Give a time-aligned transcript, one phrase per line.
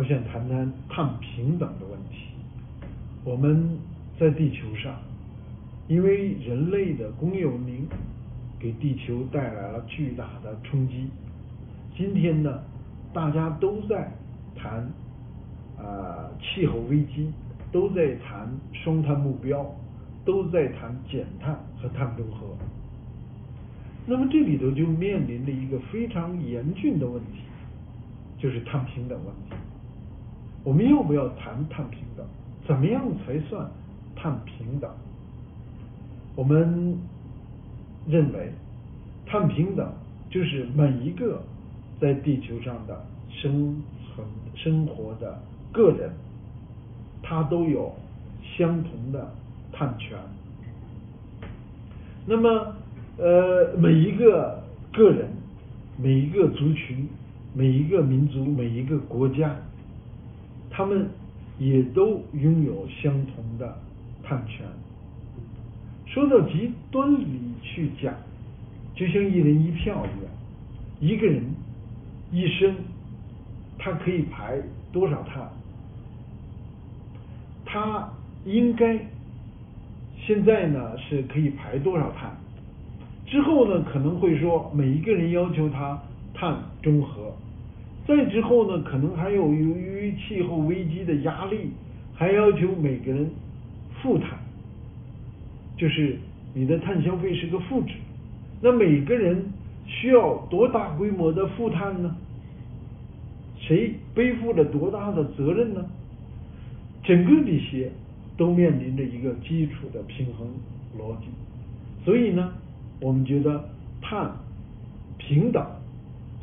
[0.00, 2.28] 我想谈谈碳平等的问题。
[3.22, 3.76] 我们
[4.18, 4.94] 在地球上，
[5.88, 7.86] 因为人类的工业文明
[8.58, 11.10] 给地球带来了巨大的冲击。
[11.94, 12.62] 今天呢，
[13.12, 14.10] 大家都在
[14.56, 14.90] 谈
[15.76, 17.30] 啊气候危机，
[17.70, 19.70] 都在谈双碳目标，
[20.24, 22.56] 都在谈减碳和碳中和。
[24.06, 27.42] 那么这里头就面临着一个非常严峻的问题，
[28.38, 29.56] 就是碳平等问题。
[30.62, 32.26] 我们要不要谈碳平等？
[32.66, 33.68] 怎么样才算
[34.14, 34.90] 碳平等？
[36.36, 36.98] 我们
[38.06, 38.52] 认为，
[39.26, 39.90] 碳平等
[40.30, 41.42] 就是每一个
[42.00, 43.82] 在地球上的生
[44.14, 45.40] 存生活的
[45.72, 46.10] 个人，
[47.22, 47.92] 他都有
[48.56, 49.32] 相同的
[49.72, 50.18] 碳权。
[52.26, 52.76] 那么，
[53.16, 55.30] 呃，每一个个人、
[55.96, 57.08] 每一个族群、
[57.54, 59.56] 每一个民族、每一个国家。
[60.80, 61.06] 他们
[61.58, 63.76] 也都拥有相同的
[64.22, 64.64] 碳权。
[66.06, 68.14] 说到极端里去讲，
[68.94, 70.32] 就像一人一票一样，
[70.98, 71.44] 一个人
[72.32, 72.74] 一生
[73.78, 74.58] 他可以排
[74.90, 75.50] 多少碳，
[77.66, 78.10] 他
[78.46, 78.98] 应该
[80.16, 82.34] 现在呢是可以排多少碳，
[83.26, 87.36] 之后呢可能会说每一个人要求他碳中和。
[88.06, 91.70] 再之后呢，可能还有由于气候危机的压力，
[92.14, 93.30] 还要求每个人
[94.02, 94.38] 负碳，
[95.76, 96.18] 就是
[96.52, 97.94] 你的碳消费是个负值。
[98.60, 99.44] 那每个人
[99.86, 102.16] 需要多大规模的负碳呢？
[103.58, 105.84] 谁背负了多大的责任呢？
[107.04, 107.90] 整个这些
[108.36, 110.46] 都面临着一个基础的平衡
[110.98, 111.26] 逻辑。
[112.04, 112.52] 所以呢，
[113.00, 113.68] 我们觉得
[114.00, 114.32] 碳
[115.18, 115.64] 平等。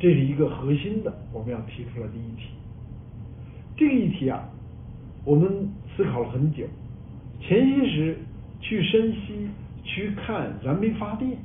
[0.00, 2.50] 这是一个核心的，我们要提出来的议题。
[3.76, 4.48] 这个议题啊，
[5.24, 6.64] 我们思考了很久。
[7.40, 8.16] 前些时
[8.60, 9.48] 去山西
[9.82, 11.36] 去看燃煤发电，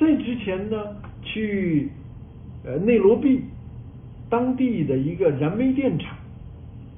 [0.00, 0.76] 在之前呢
[1.22, 1.90] 去
[2.64, 3.42] 呃内罗毕
[4.28, 6.16] 当地的一个燃煤电厂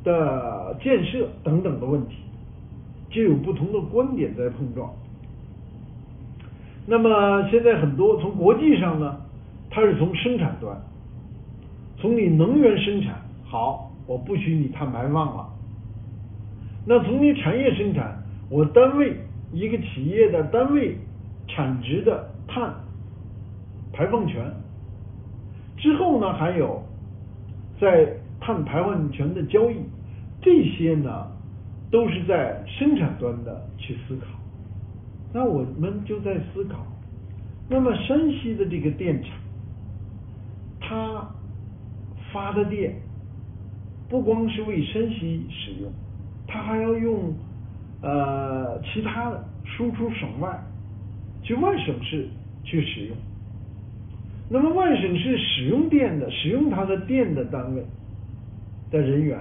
[0.05, 2.15] 的建设等等的问题，
[3.11, 4.91] 就有不同的观点在碰撞。
[6.87, 9.21] 那么现在很多从国际上呢。
[9.77, 10.75] 它是从生产端，
[11.99, 15.47] 从你能源生产好，我不许你碳排放了。
[16.87, 19.15] 那从你产业生产，我单位
[19.53, 20.97] 一个企业的单位
[21.47, 22.75] 产值的碳
[23.93, 24.51] 排放权。
[25.77, 26.83] 之后呢，还有
[27.79, 29.77] 在碳排放权的交易，
[30.41, 31.31] 这些呢
[31.91, 34.27] 都是在生产端的去思考。
[35.35, 36.87] 那我们就在思考，
[37.69, 39.33] 那么山西的这个电厂。
[40.89, 41.29] 它
[42.33, 42.95] 发的电
[44.09, 45.91] 不光是为山西使用，
[46.47, 47.35] 它还要用
[48.03, 50.63] 呃其他的输出省外，
[51.43, 52.29] 去外省市
[52.63, 53.17] 去使用。
[54.49, 57.85] 那么外省市使用电的、使用它的电的单位
[58.93, 59.41] 的人员，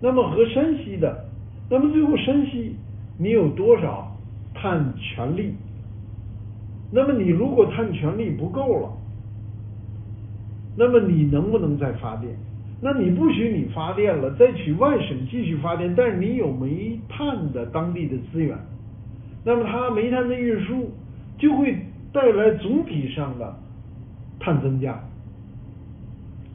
[0.00, 1.26] 那么和山西的，
[1.68, 2.76] 那么最后山西
[3.18, 4.16] 你有多少
[4.54, 5.54] 碳权利？
[6.90, 8.90] 那么你如果碳权利不够了？
[10.76, 12.34] 那么你能不能再发电？
[12.80, 18.58] 那你不许你发电了，再去外省继续发电，但是你有煤炭的当地的资源，
[19.44, 20.90] 那么它煤炭的运输
[21.38, 21.78] 就会
[22.12, 23.56] 带来总体上的
[24.40, 24.98] 碳增加。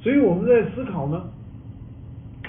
[0.02, 1.30] 所以我们在思考呢，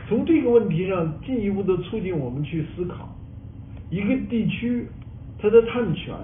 [0.08, 3.08] 从这个问题上进一步的促进我们去思考，
[3.90, 4.88] 一个地区
[5.38, 6.14] 它的碳权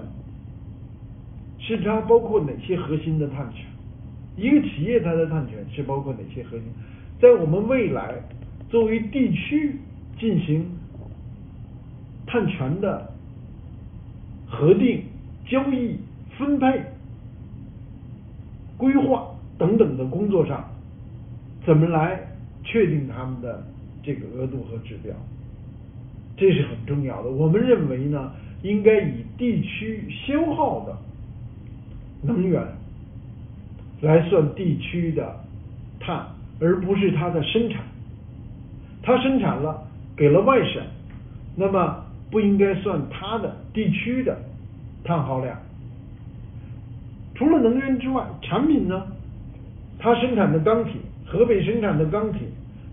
[1.57, 3.65] 是它包括哪些核心的碳权？
[4.37, 6.65] 一个企业它的碳权是包括哪些核心？
[7.21, 8.13] 在我们未来
[8.69, 9.77] 作为地区
[10.19, 10.65] 进行
[12.27, 13.09] 碳权的
[14.45, 15.03] 核定、
[15.47, 15.97] 交易、
[16.37, 16.83] 分配、
[18.77, 19.27] 规划
[19.57, 20.69] 等等的工作上，
[21.65, 22.19] 怎么来
[22.63, 23.63] 确定他们的
[24.03, 25.15] 这个额度和指标？
[26.35, 27.29] 这是很重要的。
[27.29, 30.97] 我们认为呢，应该以地区消耗的
[32.21, 32.61] 能源。
[34.01, 35.35] 来算地区的
[35.99, 36.25] 碳，
[36.59, 37.83] 而不是它的生产。
[39.01, 40.81] 它生产了给了外省，
[41.55, 44.37] 那么不应该算它的地区的
[45.03, 45.57] 碳耗量。
[47.35, 49.05] 除了能源之外，产品呢？
[49.97, 50.93] 它生产的钢铁，
[51.25, 52.41] 河北生产的钢铁，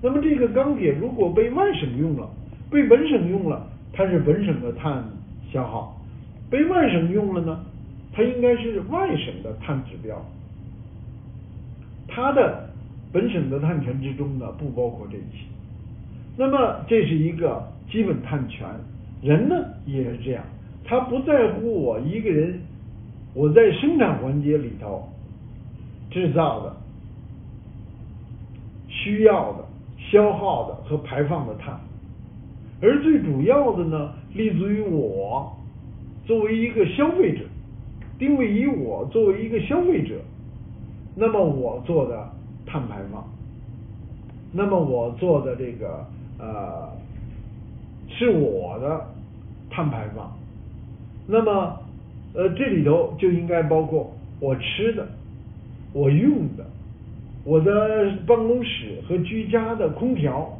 [0.02, 2.28] 那么这个钢铁如果被外省用了，
[2.70, 5.04] 被本省用了，它是本省的碳
[5.52, 6.00] 消耗；
[6.50, 7.60] 被外省用了呢，
[8.12, 10.16] 它应该是外省的碳指标。
[12.14, 12.68] 它的
[13.12, 15.46] 本省的碳权之中呢，不包括这一些。
[16.36, 18.66] 那么这是一个基本碳权。
[19.22, 19.54] 人呢
[19.86, 20.42] 也是这样，
[20.84, 22.60] 他不在乎我一个人
[23.34, 25.08] 我在生产环节里头
[26.10, 26.76] 制造的、
[28.88, 29.64] 需要的、
[30.10, 31.78] 消耗的和排放的碳，
[32.80, 35.56] 而最主要的呢，立足于我
[36.26, 37.44] 作为一个消费者，
[38.18, 40.16] 定位于我作为一个消费者，
[41.14, 42.28] 那么我做的
[42.66, 43.24] 碳排放，
[44.52, 46.06] 那么我做的这个
[46.38, 46.88] 呃。
[48.14, 49.06] 是我的
[49.70, 50.36] 碳排放，
[51.26, 51.80] 那么
[52.34, 55.08] 呃这里头就应该包括我吃的、
[55.94, 56.66] 我用的、
[57.42, 60.58] 我的办公室和居家的空调，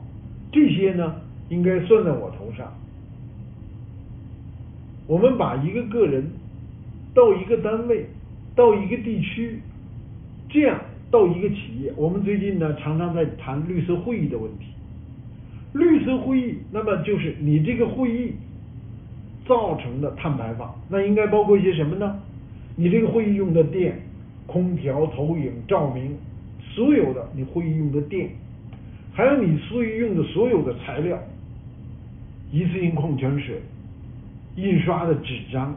[0.51, 1.15] 这些呢
[1.51, 2.73] 应该算在我头上。
[5.07, 6.31] 我们把一个个人
[7.15, 8.07] 到一个单位、
[8.57, 9.61] 到一个地区，
[10.53, 10.79] 这样
[11.11, 14.67] 到一个企业，我们最近呢常常在谈绿色会议的问题。
[15.73, 18.35] 绿色会议，那么就是你这个会议
[19.47, 22.21] 造成的碳排放，那应该包括一些什么呢？
[22.77, 23.99] 你这个会议用的电、
[24.47, 26.15] 空调、投影、照明，
[26.75, 28.29] 所有的你会议用的电，
[29.15, 31.19] 还有你会议用的所有的材料，
[32.51, 33.63] 一次性矿泉水、
[34.57, 35.75] 印刷的纸张，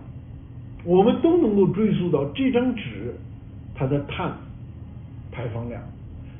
[0.83, 3.15] 我们都能够追溯到这张纸
[3.73, 4.33] 它的碳
[5.35, 5.81] 排放量。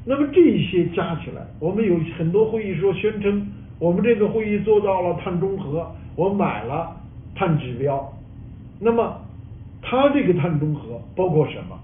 [0.05, 3.47] 那么这些加起来，我们有很多会议说宣称
[3.79, 6.95] 我们这个会议做到了碳中和，我买了
[7.35, 8.13] 碳指标。
[8.79, 9.19] 那么
[9.81, 11.77] 它这个碳中和包括什么？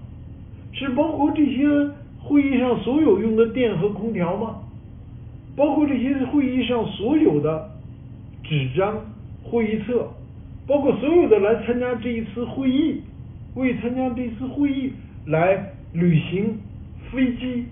[0.72, 4.60] 是包括这些会议上所有用的电和空调吗？
[5.54, 7.70] 包括这些会议上所有的
[8.42, 8.94] 纸张、
[9.42, 10.08] 会议册，
[10.66, 13.02] 包括所有的来参加这一次会议、
[13.54, 14.92] 为参加这次会议
[15.26, 16.58] 来旅行
[17.12, 17.66] 飞机。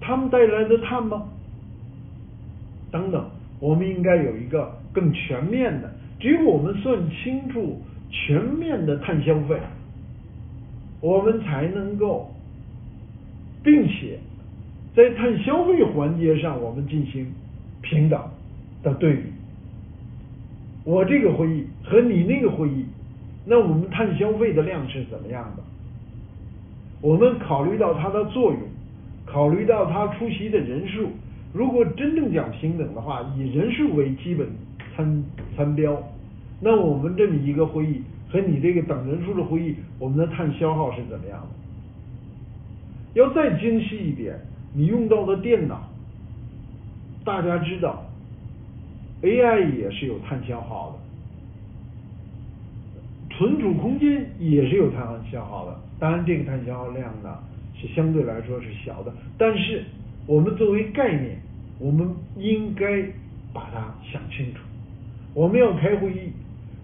[0.00, 1.28] 他们带来的碳吗？
[2.92, 5.92] 等等，我们应该有一个更全面的。
[6.20, 9.58] 只有我们算清楚全面的碳消费，
[11.00, 12.32] 我们才能够，
[13.64, 14.20] 并且
[14.94, 17.26] 在碳消费环节上，我们进行
[17.82, 18.22] 平等
[18.84, 19.22] 的对比。
[20.84, 22.86] 我这个会议和你那个会议，
[23.44, 25.62] 那我们碳消费的量是怎么样的？
[27.00, 28.60] 我们考虑到它的作用。
[29.30, 31.10] 考虑到他出席的人数，
[31.52, 34.48] 如果真正讲平等的话，以人数为基本
[34.96, 35.24] 参
[35.56, 36.02] 参标，
[36.60, 41.48] 那我们这么一个会议和你这个等人数的会议，我们的碳消耗是怎么样的？
[43.14, 44.38] 要再精细一点，
[44.72, 45.88] 你用到的电脑，
[47.24, 48.04] 大家知道
[49.22, 50.92] ，AI 也是有碳消耗
[53.30, 57.38] 的，存储空间也是有碳消耗的，当然这个碳消耗量呢？
[57.80, 59.84] 是相对来说是小的，但是
[60.26, 61.40] 我们作为概念，
[61.78, 63.02] 我们应该
[63.52, 64.60] 把它想清楚。
[65.32, 66.32] 我们要开会议，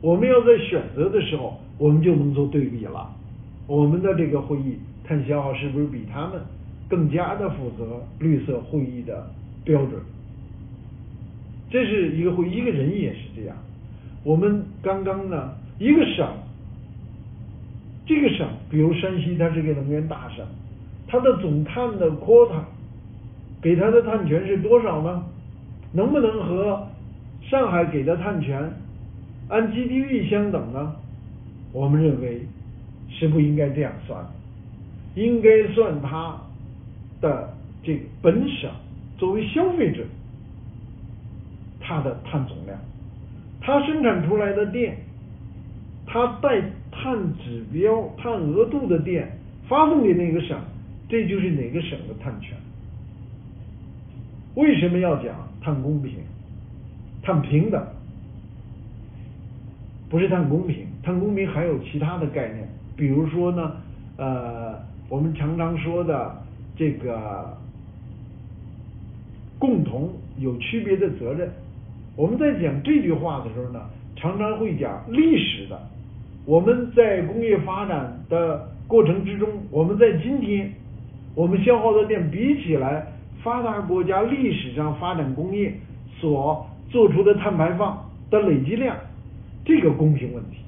[0.00, 3.10] 我们要在选择的时候，我们就能做对比了。
[3.66, 6.40] 我们的这个会议碳消耗是不是比他们
[6.88, 9.28] 更加的符合绿色会议的
[9.64, 10.00] 标准？
[11.70, 13.56] 这是一个会，一个人也是这样。
[14.22, 16.28] 我们刚刚呢，一个省，
[18.06, 20.46] 这个省，比如山西，它是个能源大省。
[21.06, 22.60] 它的总碳的 quota
[23.62, 25.24] 给它的碳权是多少呢？
[25.92, 26.88] 能不能和
[27.42, 28.72] 上海给的碳权
[29.48, 30.96] 按 GDP 相等呢？
[31.72, 32.42] 我们认为
[33.08, 34.24] 是不应该这样算，
[35.14, 36.36] 应该算它
[37.20, 38.70] 的这个本省
[39.18, 40.04] 作为消费者
[41.80, 42.78] 它的碳总量，
[43.60, 44.96] 它生产出来的电，
[46.06, 49.38] 它带碳指标、碳额度的电
[49.68, 50.58] 发送给那个省。
[51.14, 52.56] 这就是哪个省的碳权？
[54.56, 56.14] 为什么要讲碳公平、
[57.22, 57.80] 碳平等？
[60.10, 63.76] 不是碳公平，碳公平还有其他的概念，比如说呢，
[64.16, 64.76] 呃，
[65.08, 66.36] 我们常常说的
[66.74, 67.56] 这个
[69.56, 71.48] 共同有区别的责任。
[72.16, 73.80] 我们在讲这句话的时候呢，
[74.16, 75.80] 常常会讲历史的。
[76.44, 80.72] 我们在工业发展的过程之中，我们在今天。
[81.34, 83.06] 我们消耗的电比起来，
[83.42, 85.72] 发达国家历史上发展工业
[86.20, 88.96] 所做出的碳排放的累积量，
[89.64, 90.58] 这个公平问题。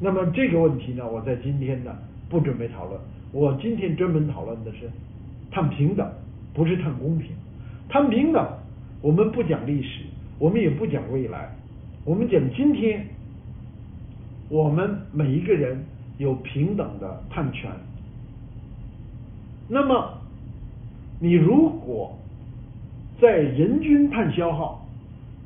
[0.00, 1.92] 那么这个问题呢，我在今天呢
[2.28, 3.00] 不准备讨论。
[3.32, 4.88] 我今天专门讨论的是
[5.50, 6.08] 碳平等，
[6.52, 7.30] 不是碳公平。
[7.88, 8.46] 碳平等，
[9.02, 10.02] 我们不讲历史，
[10.38, 11.48] 我们也不讲未来，
[12.04, 13.04] 我们讲今天，
[14.48, 15.84] 我们每一个人
[16.18, 17.68] 有平等的碳权。
[19.68, 20.18] 那么，
[21.20, 22.16] 你如果
[23.20, 24.86] 在人均碳消耗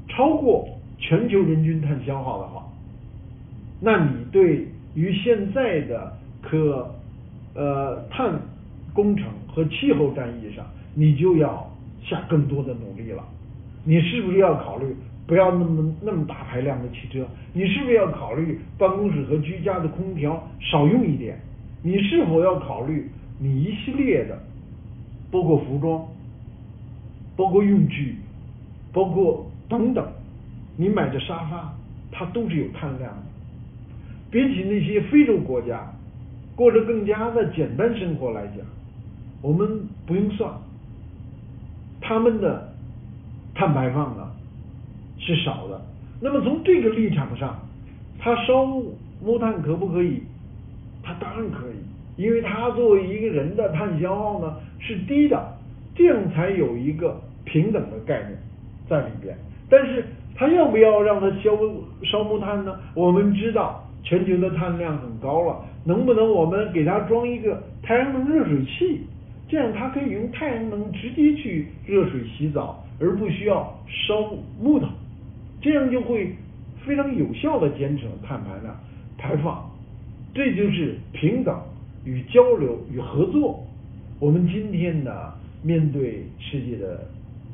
[0.08, 2.66] 超过全球人均碳消耗的话，
[3.80, 6.90] 那你对于现在的可
[7.54, 8.40] 呃碳
[8.92, 11.70] 工程和气候战役上，你就要
[12.02, 13.22] 下更多的努力了。
[13.84, 14.96] 你是不是要考虑
[15.26, 17.24] 不要那么那么大排量的汽车？
[17.52, 21.38] 你是不是要考虑办公室和居家的空调少用一点？
[21.82, 23.08] 你是否要考虑
[23.38, 24.38] 你一系列的，
[25.30, 26.06] 包括服装，
[27.36, 28.16] 包括用具，
[28.92, 30.06] 包括等等，
[30.76, 31.72] 你买的沙发
[32.10, 33.22] 它都是有碳量的。
[34.30, 35.90] 比起那些非洲国家
[36.54, 38.56] 过着更加的简单生活来讲，
[39.40, 40.52] 我们不用算，
[42.00, 42.74] 他们的
[43.54, 44.30] 碳排放呢
[45.18, 45.80] 是少的。
[46.20, 47.56] 那么从这个立场上，
[48.18, 48.66] 他烧
[49.22, 50.22] 木炭可不可以？
[51.02, 51.76] 他当然可以，
[52.18, 55.56] 因为他作为一个人的碳消耗呢是低的，
[55.94, 58.36] 这样才有一个平等的概念
[58.86, 59.34] 在里边。
[59.70, 61.56] 但是他要不要让他烧
[62.04, 62.78] 烧木炭呢？
[62.94, 63.82] 我们知道。
[64.04, 69.02] 全球的碳量很高了，能不能我们给它装一个太阳能热水器？
[69.48, 74.86] 这样它可以用太阳能直接去热水洗澡，而不需要烧木头，
[75.60, 76.32] 这样就会
[76.86, 78.74] 非常有效的减少碳排量
[79.18, 79.68] 排放。
[80.32, 81.60] 这就是平等
[82.04, 83.66] 与交流与合作。
[84.18, 85.10] 我们今天呢，
[85.62, 87.06] 面对世界的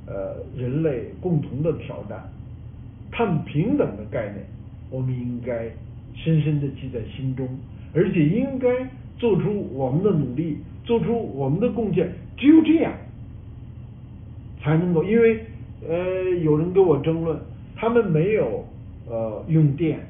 [0.06, 2.30] 呃人类共同的挑战，
[3.10, 4.44] 碳平等的概念，
[4.90, 5.70] 我们应该。
[6.16, 7.44] 深深的记在心中，
[7.92, 8.68] 而且应该
[9.18, 12.08] 做出我们的努力，做出我们的贡献。
[12.36, 12.92] 只有这样，
[14.62, 15.02] 才能够。
[15.02, 15.40] 因为
[15.88, 17.36] 呃，有人跟我争论，
[17.74, 18.64] 他们没有
[19.08, 20.06] 呃用电。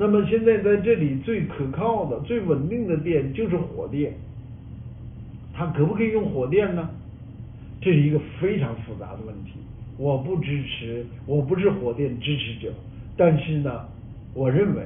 [0.00, 4.14] 那么现在在这里最可靠的、最稳定的电就是火电。
[5.52, 6.88] 它可不可以用火电呢？
[7.80, 9.54] 这是一个非常复杂的问题。
[9.96, 12.72] 我不支持，我不是火电支持者。
[13.16, 13.88] 但是呢，
[14.34, 14.82] 我认为。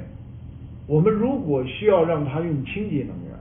[0.89, 3.33] 我们如果需要让它用清洁能源，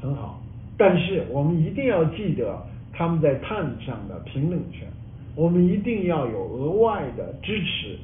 [0.00, 0.42] 很好，
[0.76, 4.88] 但是我们一定要记得他们在碳上的平等权，
[5.36, 7.96] 我们一定要有额外的支持，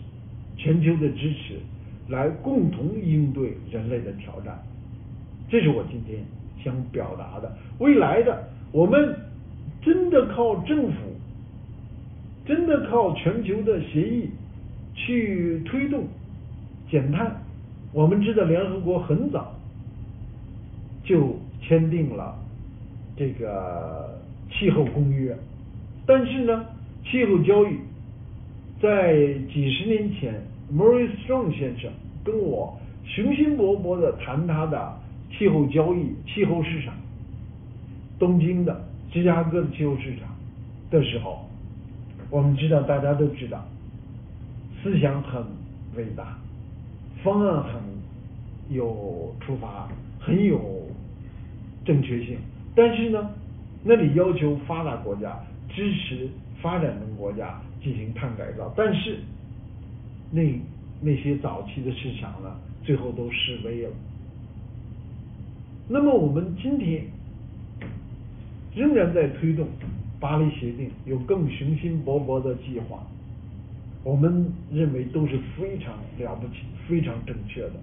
[0.56, 1.58] 全球的支持，
[2.12, 4.62] 来共同应对人类的挑战。
[5.48, 6.22] 这是我今天
[6.62, 7.50] 想表达的。
[7.78, 9.16] 未来的我们
[9.80, 10.94] 真的靠政府，
[12.46, 14.28] 真的靠全球的协议
[14.94, 16.04] 去推动
[16.90, 17.34] 减碳。
[17.92, 19.54] 我们知道联合国很早
[21.04, 22.38] 就签订了
[23.16, 24.18] 这个
[24.50, 25.36] 气候公约，
[26.06, 26.64] 但是呢，
[27.04, 27.76] 气候交易
[28.80, 29.14] 在
[29.52, 30.34] 几十年前
[30.74, 31.90] ，Maurice Strong 先生
[32.24, 34.98] 跟我雄心勃勃的谈他的
[35.30, 36.94] 气候交易、气候市场，
[38.18, 40.28] 东京的、芝加哥的气候市场
[40.90, 41.48] 的时候，
[42.30, 43.64] 我们知道大家都知道，
[44.82, 45.44] 思想很
[45.96, 46.38] 伟大。
[47.22, 47.80] 方案很
[48.68, 49.88] 有出发，
[50.18, 50.88] 很有
[51.84, 52.36] 正确性，
[52.74, 53.30] 但是呢，
[53.84, 55.38] 那里要求发达国家
[55.68, 56.28] 支持
[56.60, 59.18] 发展中国家进行碳改造，但是
[60.32, 60.42] 那
[61.00, 63.90] 那些早期的市场呢，最后都示威了。
[65.88, 67.04] 那么我们今天
[68.74, 69.66] 仍然在推动
[70.18, 73.06] 巴黎协定，有更雄心勃勃的计划。
[74.04, 77.74] 我们认为都是非常了不起、非常正确的，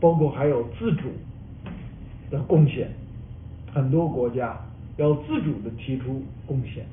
[0.00, 1.08] 包括还有自主
[2.30, 2.90] 的贡献，
[3.72, 4.58] 很多国家
[4.96, 6.84] 要自主的提出贡献，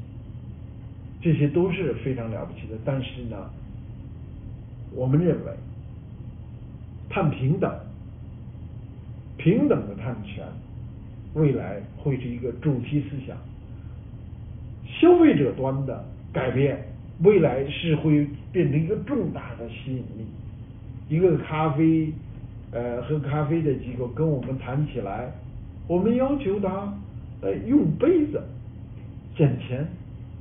[1.19, 2.77] 这些都是非常了不起的。
[2.86, 3.50] 但是呢，
[4.97, 5.51] 我们认为
[7.07, 7.71] 碳平等、
[9.37, 10.43] 平等的碳权，
[11.35, 13.37] 未来会是一个主题思想，
[14.87, 16.83] 消费者端的改变。
[17.23, 20.27] 未来是会变成一个重大的吸引力。
[21.09, 22.13] 一个咖啡，
[22.71, 25.31] 呃，喝咖啡的机构跟我们谈起来，
[25.87, 26.93] 我们要求他，
[27.41, 28.39] 呃，用杯子
[29.35, 29.87] 捡钱，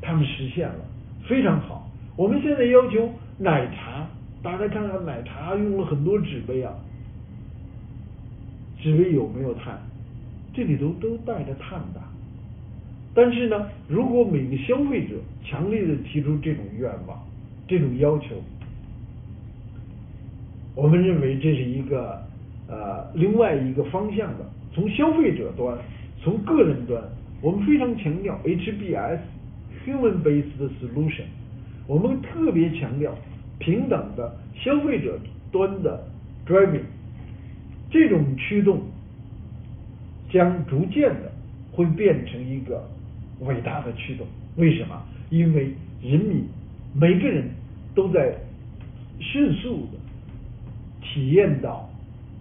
[0.03, 0.85] 他们实现了，
[1.27, 1.91] 非常好。
[2.15, 4.07] 我们现在要求奶茶，
[4.47, 6.73] 大家看看奶茶用了很多纸杯啊，
[8.81, 9.77] 纸杯有没有碳？
[10.55, 12.01] 这里头都带着碳的。
[13.13, 17.21] 但是呢，如果每个消费者强烈的提出这种愿望、
[17.67, 18.37] 这种要求，
[20.77, 22.23] 我们认为这是一个
[22.69, 24.49] 呃另外一个方向的。
[24.73, 25.77] 从消费者端、
[26.23, 27.03] 从个人端，
[27.43, 31.25] 我们非常强调 HBS（Human-Based Solution），
[31.89, 33.13] 我们特别强调
[33.59, 35.19] 平等的消费者
[35.51, 36.05] 端的
[36.47, 36.83] driving，
[37.91, 38.81] 这种驱动
[40.31, 41.33] 将逐渐的
[41.73, 42.85] 会变成一个。
[43.41, 44.99] 伟大的驱动，为什么？
[45.29, 45.71] 因为
[46.03, 46.43] 人民
[46.95, 47.51] 每个人
[47.95, 48.35] 都在
[49.21, 49.99] 迅速的
[51.03, 51.87] 体验到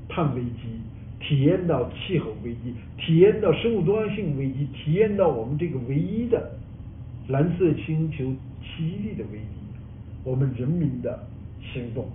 [0.07, 0.79] 碳危机，
[1.19, 6.51] 体验到气候危机，体验到生物多样性危机，体验到我们这个唯一的
[7.27, 9.64] 蓝色星球奇迹的危机。
[10.25, 11.19] 我们人民的
[11.61, 12.07] 行动，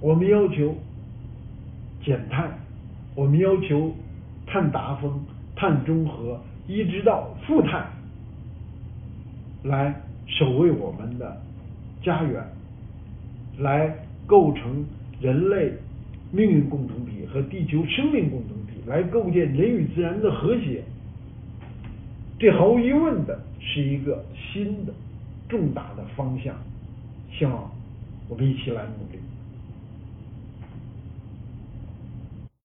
[0.00, 0.74] 我们要求
[2.02, 2.58] 减碳，
[3.14, 3.92] 我们要求
[4.46, 5.20] 碳达峰、
[5.54, 7.86] 碳中和，一直到负碳，
[9.64, 9.94] 来
[10.26, 11.40] 守卫我们的
[12.02, 12.42] 家园，
[13.58, 13.94] 来
[14.26, 14.82] 构成
[15.20, 15.74] 人类
[16.32, 20.82] 命运共同体和地球生命共同体，来构建人与自然的和谐。
[22.38, 24.94] 这毫无疑问的是一个新的
[25.46, 26.54] 重大的方向。
[27.40, 27.74] 幸好
[28.28, 29.09] 我们一起来努力。